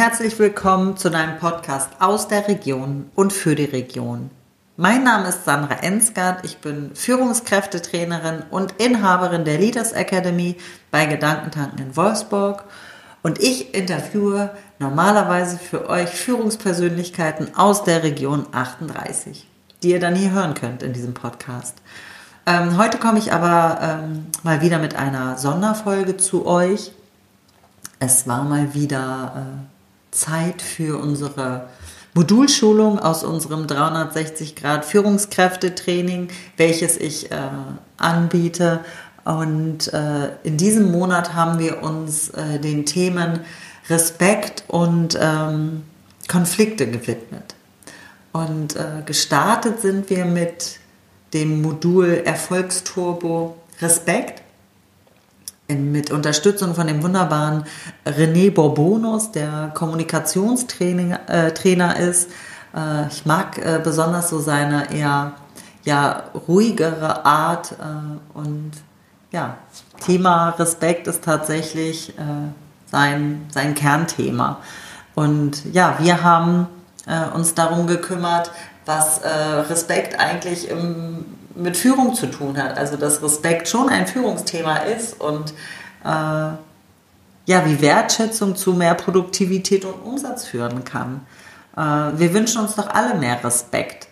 [0.00, 4.30] herzlich willkommen zu deinem Podcast aus der Region und für die Region.
[4.78, 10.56] Mein Name ist Sandra Ensgard, ich bin Führungskräftetrainerin und Inhaberin der Leaders Academy
[10.90, 12.64] bei Gedankentanken in Wolfsburg
[13.22, 19.46] und ich interviewe normalerweise für euch Führungspersönlichkeiten aus der Region 38,
[19.82, 21.76] die ihr dann hier hören könnt in diesem Podcast.
[22.46, 26.90] Ähm, heute komme ich aber ähm, mal wieder mit einer Sonderfolge zu euch.
[27.98, 29.79] Es war mal wieder äh,
[30.10, 31.68] Zeit für unsere
[32.14, 37.36] Modulschulung aus unserem 360 Grad Führungskräftetraining, welches ich äh,
[37.96, 38.80] anbiete.
[39.24, 43.40] Und äh, in diesem Monat haben wir uns äh, den Themen
[43.88, 45.84] Respekt und ähm,
[46.28, 47.54] Konflikte gewidmet.
[48.32, 50.78] Und äh, gestartet sind wir mit
[51.32, 54.42] dem Modul Erfolgsturbo Respekt
[55.76, 57.64] mit Unterstützung von dem wunderbaren
[58.06, 62.30] René Borbonus, der Kommunikationstrainer äh, ist.
[62.74, 65.32] Äh, ich mag äh, besonders so seine eher
[65.84, 68.72] ja, ruhigere Art äh, und
[69.32, 69.56] ja,
[70.00, 72.22] Thema Respekt ist tatsächlich äh,
[72.90, 74.58] sein, sein Kernthema.
[75.14, 76.66] Und ja, wir haben
[77.06, 78.50] äh, uns darum gekümmert,
[78.86, 82.78] was Respekt eigentlich im mit Führung zu tun hat.
[82.78, 85.52] Also dass Respekt schon ein Führungsthema ist und
[86.04, 86.52] äh,
[87.46, 91.26] ja, wie Wertschätzung zu mehr Produktivität und Umsatz führen kann.
[91.76, 94.08] Äh, wir wünschen uns doch alle mehr Respekt.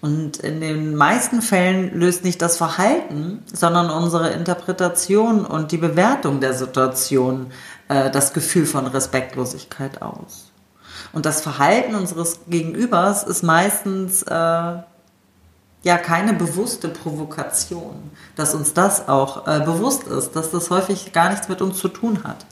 [0.00, 6.40] Und in den meisten Fällen löst nicht das Verhalten, sondern unsere Interpretation und die Bewertung
[6.40, 7.52] der Situation
[7.88, 10.50] äh, das Gefühl von Respektlosigkeit aus.
[11.12, 14.72] Und das Verhalten unseres Gegenübers ist meistens äh,
[15.82, 21.30] ja keine bewusste Provokation, dass uns das auch äh, bewusst ist, dass das häufig gar
[21.30, 22.44] nichts mit uns zu tun hat.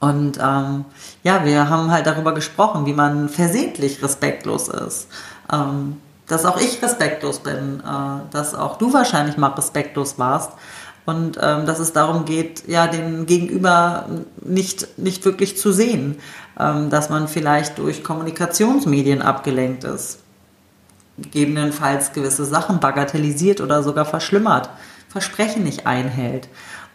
[0.00, 0.84] Und ähm,
[1.22, 5.06] ja, wir haben halt darüber gesprochen, wie man versehentlich respektlos ist.
[5.50, 10.50] Ähm, dass auch ich respektlos bin, äh, dass auch du wahrscheinlich mal respektlos warst
[11.06, 14.06] und ähm, dass es darum geht, ja, den Gegenüber
[14.40, 16.18] nicht, nicht wirklich zu sehen,
[16.58, 20.18] ähm, dass man vielleicht durch Kommunikationsmedien abgelenkt ist
[21.22, 24.70] gegebenenfalls gewisse Sachen bagatellisiert oder sogar verschlimmert,
[25.08, 26.48] Versprechen nicht einhält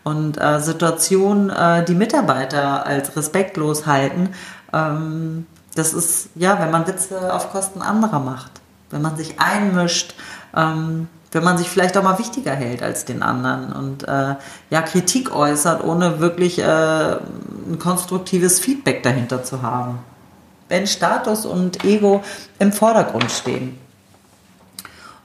[0.04, 4.30] und äh, Situationen, äh, die Mitarbeiter als respektlos halten,
[4.72, 5.46] ähm,
[5.76, 8.52] das ist, ja, wenn man Witze auf Kosten anderer macht,
[8.90, 10.16] wenn man sich einmischt,
[10.56, 14.36] ähm, wenn man sich vielleicht auch mal wichtiger hält als den anderen und äh,
[14.70, 20.00] ja, Kritik äußert, ohne wirklich äh, ein konstruktives Feedback dahinter zu haben.
[20.70, 22.24] Wenn Status und Ego
[22.60, 23.78] im Vordergrund stehen.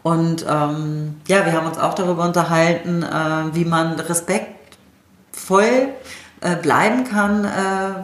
[0.02, 5.90] Und ähm, ja, wir haben uns auch darüber unterhalten, äh, wie man respektvoll
[6.40, 7.48] äh, bleiben kann, äh,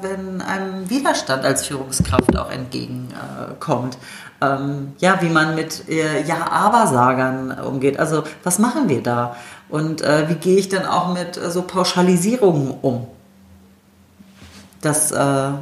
[0.01, 3.99] wenn einem Widerstand als Führungskraft auch entgegenkommt.
[4.41, 7.99] Ähm, ja, wie man mit äh, Ja-Aber-Sagern umgeht.
[7.99, 9.35] Also was machen wir da?
[9.69, 13.07] Und wie gehe ich dann auch mit so Pauschalisierungen um?
[14.81, 15.59] Das, ja,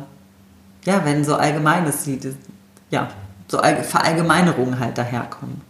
[0.85, 2.09] wenn so Allgemeines
[2.89, 3.09] ja,
[3.49, 5.61] so Verallgemeinerungen halt daherkommen.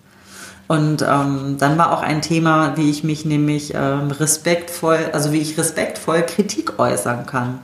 [0.68, 5.40] Und ähm, dann war auch ein Thema, wie ich mich nämlich ähm, respektvoll, also wie
[5.40, 7.60] ich respektvoll Kritik äußern kann.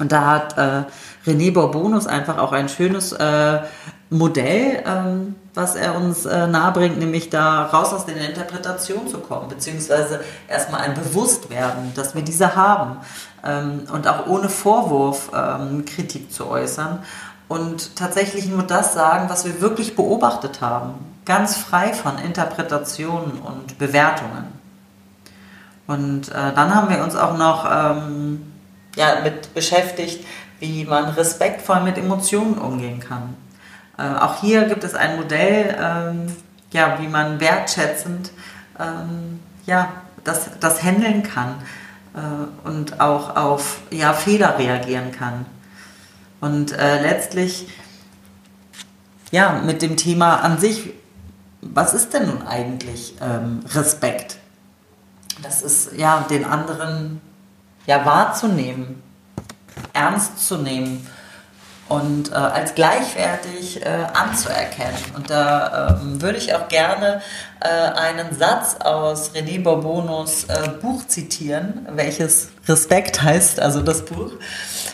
[0.00, 0.84] Und da hat äh,
[1.26, 3.60] René Borbonus einfach auch ein schönes äh,
[4.08, 9.48] Modell, ähm, was er uns äh, nahebringt, nämlich da raus aus der Interpretation zu kommen,
[9.48, 12.96] beziehungsweise erstmal ein Bewusstwerden, dass wir diese haben
[13.44, 17.00] ähm, und auch ohne Vorwurf ähm, Kritik zu äußern
[17.50, 20.94] und tatsächlich nur das sagen, was wir wirklich beobachtet haben
[21.24, 24.46] ganz frei von Interpretationen und Bewertungen.
[25.86, 28.52] Und äh, dann haben wir uns auch noch ähm,
[28.96, 30.26] ja, mit beschäftigt,
[30.58, 33.36] wie man respektvoll mit Emotionen umgehen kann.
[33.98, 36.36] Äh, auch hier gibt es ein Modell, ähm,
[36.72, 38.32] ja, wie man wertschätzend
[38.78, 39.88] ähm, ja,
[40.24, 41.56] das, das handeln kann
[42.14, 45.46] äh, und auch auf ja, Fehler reagieren kann.
[46.40, 47.68] Und äh, letztlich
[49.30, 50.94] ja, mit dem Thema an sich
[51.62, 54.38] was ist denn nun eigentlich ähm, Respekt?
[55.42, 57.20] Das ist ja den anderen
[57.86, 59.02] ja wahrzunehmen,
[59.92, 61.06] ernst zu nehmen
[61.90, 64.94] und äh, als gleichwertig äh, anzuerkennen.
[65.16, 67.20] Und da ähm, würde ich auch gerne
[67.60, 74.30] äh, einen Satz aus René Bourbonos äh, Buch zitieren, welches Respekt heißt, also das Buch.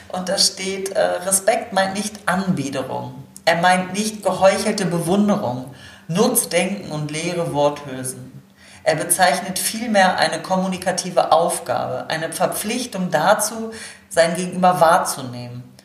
[0.08, 5.75] Und da steht, äh, Respekt meint nicht Anbiederung, er meint nicht geheuchelte Bewunderung,
[6.08, 8.42] Nutzdenken und leere Worthülsen.
[8.84, 13.72] Er bezeichnet vielmehr eine kommunikative Aufgabe, eine Verpflichtung dazu,
[14.08, 15.75] sein Gegenüber wahrzunehmen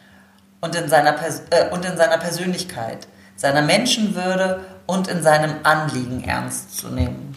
[0.61, 6.23] und in seiner, Pers äh, und in seiner Persönlichkeit, seiner Menschenwürde und in seinem Anliegen
[6.23, 7.35] ernst zu nehmen.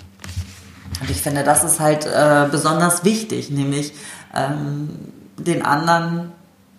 [1.01, 3.95] Und ich finde, das ist halt äh, besonders wichtig, nämlich
[4.35, 6.33] ähm, den anderen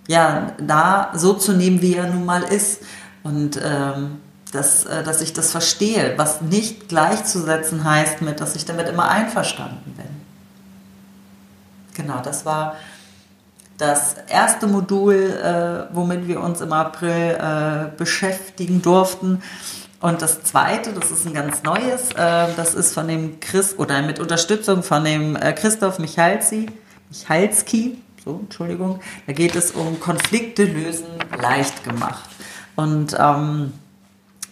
[0.08, 2.82] ja da so zu nehmen, wie er nun mal ist.
[3.24, 4.22] Und ähm,
[4.52, 9.10] dass, äh, dass ich das verstehe, was nicht gleichzusetzen heißt mit, dass ich damit immer
[9.10, 10.06] einverstanden bin.
[11.94, 12.76] Genau, das war
[13.78, 19.42] das erste Modul, äh, womit wir uns im April äh, beschäftigen durften.
[20.00, 24.02] Und das zweite, das ist ein ganz neues, äh, das ist von dem Chris oder
[24.02, 26.68] mit Unterstützung von dem äh, Christoph Michalski,
[27.10, 29.00] Michalski, so, Entschuldigung.
[29.28, 31.06] Da geht es um Konflikte lösen
[31.42, 32.30] leicht gemacht.
[32.76, 33.74] Und ähm,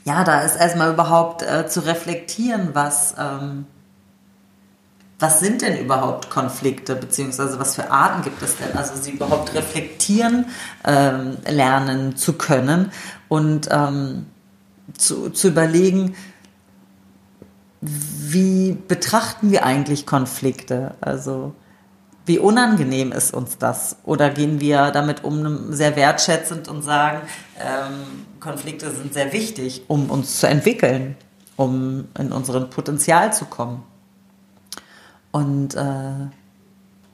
[0.05, 3.65] ja, da ist erstmal überhaupt äh, zu reflektieren, was, ähm,
[5.23, 8.75] was sind denn überhaupt Konflikte, beziehungsweise was für Arten gibt es denn?
[8.75, 10.47] Also sie überhaupt reflektieren
[10.83, 12.91] ähm, lernen zu können
[13.29, 14.25] und ähm,
[14.97, 16.13] zu, zu überlegen,
[17.79, 20.95] wie betrachten wir eigentlich Konflikte?
[20.99, 21.55] Also
[22.25, 23.95] wie unangenehm ist uns das?
[24.03, 27.21] Oder gehen wir damit um sehr wertschätzend und sagen,
[27.61, 31.15] ähm, Konflikte sind sehr wichtig, um uns zu entwickeln,
[31.55, 33.83] um in unseren Potenzial zu kommen?
[35.33, 36.29] Und äh,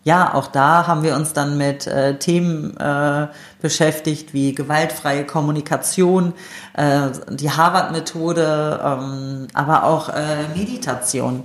[0.03, 3.27] ja, auch da haben wir uns dann mit äh, Themen äh,
[3.61, 6.33] beschäftigt wie gewaltfreie Kommunikation,
[6.73, 11.43] äh, die Harvard-Methode, ähm, aber auch äh, Meditation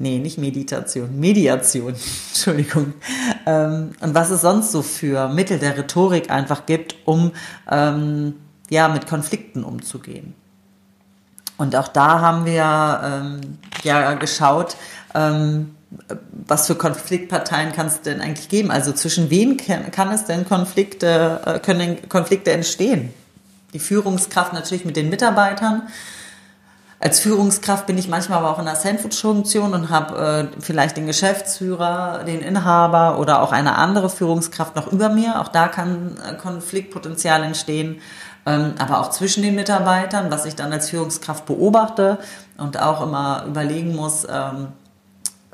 [0.00, 1.94] nee, nicht Meditation, Mediation,
[2.28, 2.94] Entschuldigung.
[3.46, 7.32] Ähm, und was es sonst so für Mittel der Rhetorik einfach gibt, um
[7.70, 8.34] ähm,
[8.68, 10.34] ja mit Konflikten umzugehen.
[11.56, 14.76] Und auch da haben wir ähm, ja geschaut,
[15.14, 15.76] ähm,
[16.46, 18.70] was für Konfliktparteien kann es denn eigentlich geben?
[18.70, 23.12] Also zwischen wen kann, es denn Konflikte, äh, können Konflikte entstehen?
[23.72, 25.82] Die Führungskraft natürlich mit den Mitarbeitern,
[27.02, 31.06] als Führungskraft bin ich manchmal aber auch in einer Sandwich-Funktion und habe äh, vielleicht den
[31.06, 35.40] Geschäftsführer, den Inhaber oder auch eine andere Führungskraft noch über mir.
[35.40, 38.02] Auch da kann äh, Konfliktpotenzial entstehen,
[38.44, 42.18] ähm, aber auch zwischen den Mitarbeitern, was ich dann als Führungskraft beobachte
[42.58, 44.68] und auch immer überlegen muss, ähm,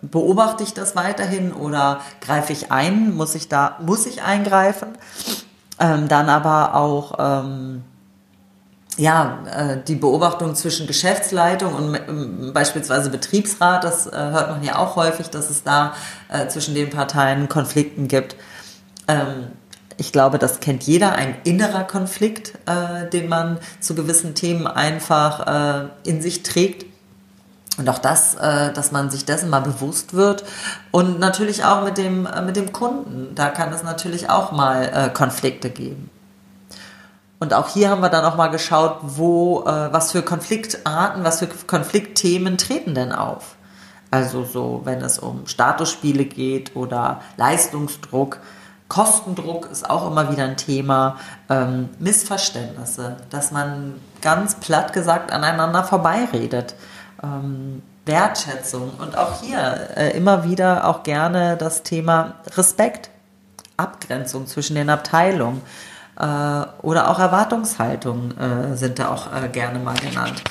[0.03, 3.15] beobachte ich das weiterhin oder greife ich ein?
[3.15, 4.89] Muss ich da, muss ich eingreifen?
[5.79, 7.83] Ähm, dann aber auch ähm,
[8.97, 14.79] ja, äh, die Beobachtung zwischen Geschäftsleitung und ähm, beispielsweise Betriebsrat, das äh, hört man ja
[14.79, 15.95] auch häufig, dass es da
[16.29, 18.37] äh, zwischen den Parteien Konflikten gibt.
[19.07, 19.49] Ähm,
[19.99, 22.53] ich glaube, das kennt jeder, ein innerer Konflikt,
[23.15, 26.85] den man zu gewissen Themen einfach in sich trägt.
[27.79, 30.45] Und auch das, dass man sich dessen mal bewusst wird.
[30.93, 33.35] Und natürlich auch mit dem, mit dem Kunden.
[33.35, 36.11] Da kann es natürlich auch mal Konflikte geben.
[37.39, 41.49] Und auch hier haben wir dann nochmal geschaut, wo, äh, was für Konfliktarten, was für
[41.49, 43.57] Konfliktthemen treten denn auf.
[44.11, 48.39] Also so, wenn es um Statusspiele geht oder Leistungsdruck,
[48.89, 51.19] Kostendruck ist auch immer wieder ein Thema,
[51.51, 56.77] ähm, Missverständnisse, dass man ganz platt gesagt aneinander vorbeiredet,
[57.23, 63.11] ähm, Wertschätzung und auch hier äh, immer wieder auch gerne das Thema Respekt,
[63.77, 65.61] Abgrenzung zwischen den Abteilungen.
[66.19, 66.23] Äh,
[66.83, 70.43] oder auch Erwartungshaltung äh, sind da auch äh, gerne mal genannt.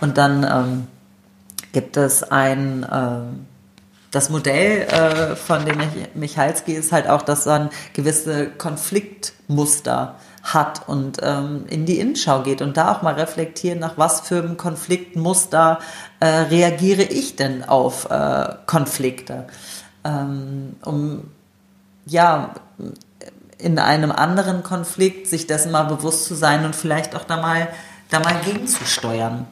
[0.00, 0.86] Und dann ähm,
[1.72, 3.20] gibt es ein, äh,
[4.10, 5.78] das Modell äh, von dem
[6.14, 12.62] Michalski ist halt auch, dass man gewisse Konfliktmuster hat und ähm, in die Innenschau geht
[12.62, 15.78] und da auch mal reflektieren, nach was für einem Konfliktmuster
[16.20, 19.46] äh, reagiere ich denn auf äh, Konflikte.
[20.04, 21.30] Ähm, um
[22.06, 22.54] ja
[23.58, 27.68] in einem anderen Konflikt sich dessen mal bewusst zu sein und vielleicht auch da mal,
[28.10, 29.46] da mal gegenzusteuern.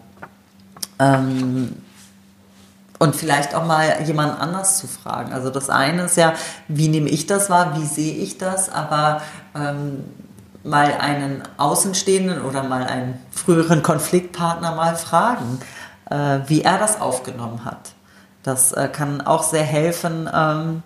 [0.99, 1.77] Ähm,
[2.99, 5.33] und vielleicht auch mal jemand anders zu fragen.
[5.33, 6.35] Also das eine ist ja,
[6.69, 9.23] wie nehme ich das wahr, wie sehe ich das, aber
[9.55, 10.05] ähm,
[10.63, 15.61] mal einen Außenstehenden oder mal einen früheren Konfliktpartner mal fragen,
[16.11, 17.93] äh, wie er das aufgenommen hat.
[18.43, 20.83] Das äh, kann auch sehr helfen, ähm,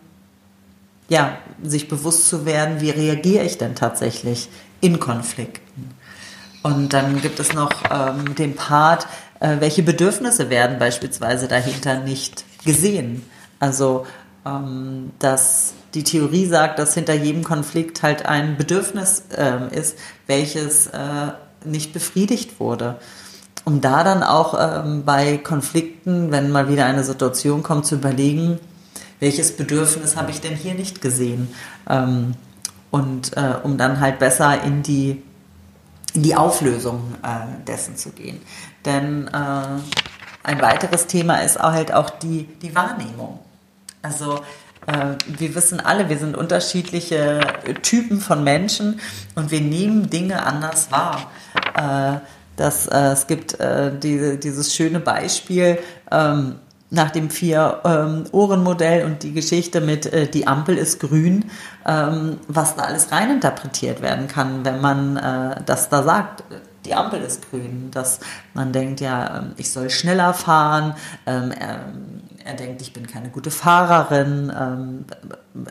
[1.09, 4.49] ja, sich bewusst zu werden, wie reagiere ich denn tatsächlich
[4.81, 5.91] in Konflikten.
[6.63, 9.07] Und dann gibt es noch ähm, den Part,
[9.41, 13.23] äh, welche Bedürfnisse werden beispielsweise dahinter nicht gesehen.
[13.61, 14.07] Also,
[14.47, 19.97] ähm, dass die Theorie sagt, dass hinter jedem Konflikt halt ein Bedürfnis äh, ist,
[20.27, 21.33] welches äh,
[21.65, 22.97] nicht befriedigt wurde.
[23.65, 28.59] Um da dann auch ähm, bei Konflikten, wenn mal wieder eine Situation kommt, zu überlegen,
[29.21, 31.49] welches Bedürfnis habe ich denn hier nicht gesehen?
[31.89, 32.35] Ähm,
[32.91, 35.23] und äh, um dann halt besser in die
[36.15, 38.41] in die Auflösung äh, dessen zu gehen.
[38.85, 39.31] Denn äh,
[40.45, 43.41] ein weiteres Thema ist halt auch die, die Wahrnehmung.
[44.01, 44.41] Also
[44.87, 47.41] wir wissen alle, wir sind unterschiedliche
[47.83, 49.01] Typen von Menschen
[49.35, 51.31] und wir nehmen Dinge anders wahr.
[51.75, 52.19] Äh,
[52.57, 53.59] das, äh, es gibt
[54.03, 55.79] diese, dieses schöne Beispiel
[56.11, 56.57] ähm,
[56.91, 61.51] nach dem Vier-Ohren-Modell ähm, und die Geschichte mit die Ampel ist grün,
[61.87, 65.15] ähm, was da alles reininterpretiert werden kann, wenn man
[65.67, 66.45] das da sagt
[66.85, 68.21] die Ampel ist grün, dass
[68.53, 70.95] man denkt, ja, ich soll schneller fahren,
[72.45, 75.05] er denkt, ich bin keine gute Fahrerin, ähm,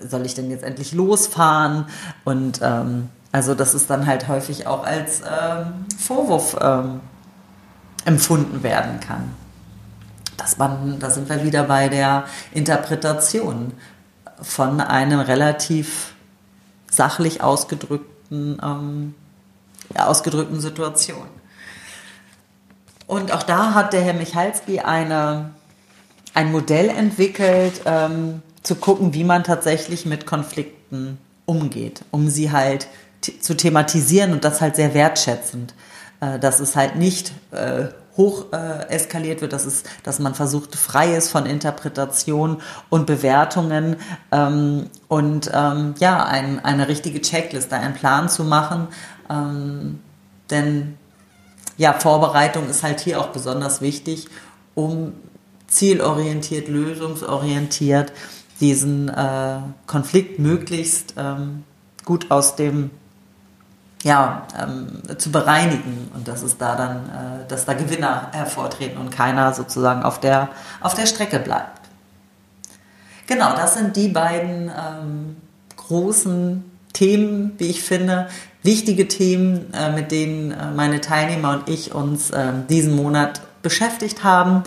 [0.08, 1.86] soll ich denn jetzt endlich losfahren?
[2.24, 7.00] Und ähm, also das ist dann halt häufig auch als ähm, Vorwurf ähm,
[8.06, 9.32] empfunden werden kann.
[10.38, 13.74] Das man, da sind wir wieder bei der Interpretation
[14.42, 16.14] von einem relativ
[16.90, 19.16] sachlich ausgedrückten, ähm,
[19.96, 21.28] ja, ausgedrückten Situation.
[23.06, 25.52] Und auch da hat der Herr Michalski eine
[26.34, 32.88] ein Modell entwickelt, ähm, zu gucken, wie man tatsächlich mit Konflikten umgeht, um sie halt
[33.40, 35.74] zu thematisieren und das halt sehr wertschätzend.
[36.24, 37.86] Äh, dass es halt nicht äh,
[38.16, 43.98] hoch äh, eskaliert wird, dass, es, dass man versucht, frei ist von Interpretation und Bewertungen
[44.32, 48.88] ähm, und ähm, ja, ein, eine richtige Checkliste, einen Plan zu machen.
[49.30, 50.00] Ähm,
[50.50, 50.98] denn
[51.76, 54.28] ja, Vorbereitung ist halt hier auch besonders wichtig,
[54.76, 55.14] um
[55.74, 58.14] zielorientiert, lösungsorientiert
[58.60, 61.64] diesen äh, Konflikt möglichst ähm,
[62.06, 62.92] gut aus dem
[64.04, 66.12] ja, ähm, zu bereinigen.
[66.14, 70.50] Und dass es da dann, äh, dass da Gewinner hervortreten und keiner sozusagen auf der,
[70.82, 71.82] auf der Strecke bleibt.
[73.28, 75.38] Genau, das sind die beiden ähm,
[75.78, 78.28] großen Themen, wie ich finde,
[78.62, 84.24] wichtige Themen, äh, mit denen äh, meine Teilnehmer und ich uns ähm, diesen Monat beschäftigt
[84.24, 84.64] haben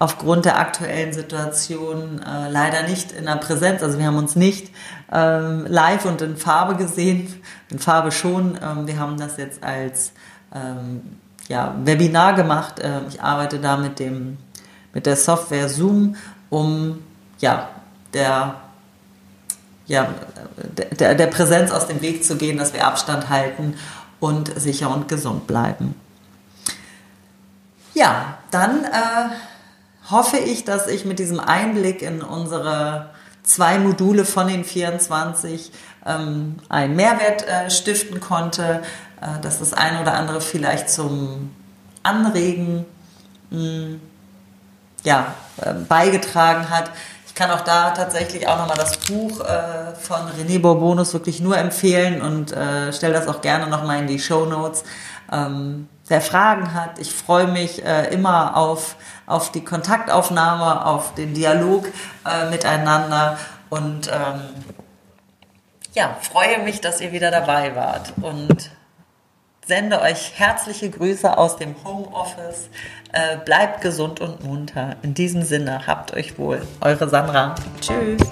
[0.00, 3.82] aufgrund der aktuellen Situation äh, leider nicht in der Präsenz.
[3.82, 4.72] Also wir haben uns nicht
[5.12, 7.32] ähm, live und in Farbe gesehen,
[7.68, 8.58] in Farbe schon.
[8.62, 10.12] Ähm, wir haben das jetzt als
[10.54, 11.02] ähm,
[11.48, 12.80] ja, Webinar gemacht.
[12.80, 14.38] Äh, ich arbeite da mit, dem,
[14.94, 16.16] mit der Software Zoom,
[16.48, 17.02] um
[17.38, 17.68] ja,
[18.14, 18.54] der
[19.86, 20.08] ja,
[20.98, 23.74] der, der Präsenz aus dem Weg zu gehen, dass wir Abstand halten
[24.20, 25.96] und sicher und gesund bleiben.
[27.92, 29.30] Ja, dann äh,
[30.10, 33.10] hoffe ich, dass ich mit diesem Einblick in unsere
[33.42, 35.72] zwei Module von den 24
[36.06, 38.82] ähm, einen Mehrwert äh, stiften konnte,
[39.20, 41.50] äh, dass das eine oder andere vielleicht zum
[42.02, 42.84] Anregen
[43.50, 44.00] mh, hm,
[45.04, 46.90] ja, äh, beigetragen hat.
[47.26, 51.56] Ich kann auch da tatsächlich auch nochmal das Buch äh, von René Bourbonus wirklich nur
[51.56, 54.84] empfehlen und äh, stelle das auch gerne nochmal in die Show Notes.
[55.32, 61.34] Ähm, wer Fragen hat, ich freue mich äh, immer auf auf die Kontaktaufnahme, auf den
[61.34, 61.86] Dialog
[62.26, 63.38] äh, miteinander
[63.70, 64.40] und ähm,
[65.94, 68.70] ja, freue mich, dass ihr wieder dabei wart und
[69.66, 72.68] sende euch herzliche Grüße aus dem Homeoffice.
[73.12, 74.96] Äh, bleibt gesund und munter.
[75.02, 76.66] In diesem Sinne, habt euch wohl.
[76.80, 77.54] Eure Sandra.
[77.80, 78.22] Tschüss.